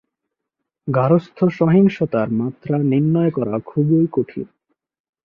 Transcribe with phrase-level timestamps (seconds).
[0.87, 4.47] গার্হস্থ্য সহিংসতার মাত্রা নির্ণয় করা খুবই কঠিন।